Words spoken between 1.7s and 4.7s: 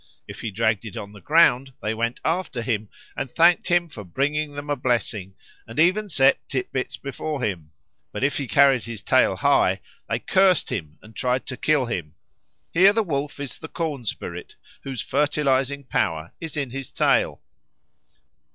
they went after him, and thanked him for bringing them